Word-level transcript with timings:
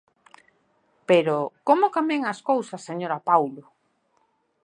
Pero 1.09 1.37
¡como 1.67 1.93
cambian 1.95 2.23
as 2.33 2.39
cousas, 2.49 2.81
señora 2.89 3.23
Paulo! 3.29 3.63